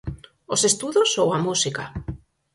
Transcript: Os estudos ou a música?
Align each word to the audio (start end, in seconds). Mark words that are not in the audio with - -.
Os 0.53 0.61
estudos 0.69 1.09
ou 1.21 1.27
a 1.37 1.39
música? 1.47 1.83